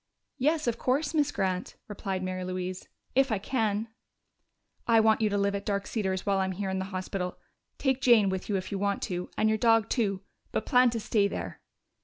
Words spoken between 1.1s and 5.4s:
Miss Grant," replied Mary Louise. "If I can." "I want you to